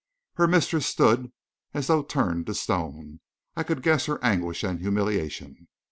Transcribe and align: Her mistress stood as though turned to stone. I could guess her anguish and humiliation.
Her 0.33 0.47
mistress 0.47 0.87
stood 0.87 1.31
as 1.75 1.85
though 1.85 2.01
turned 2.01 2.47
to 2.47 2.55
stone. 2.55 3.19
I 3.55 3.61
could 3.61 3.83
guess 3.83 4.07
her 4.07 4.17
anguish 4.23 4.63
and 4.63 4.79
humiliation. 4.79 5.67